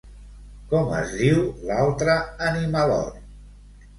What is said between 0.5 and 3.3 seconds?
Com es diu l'altre animalot?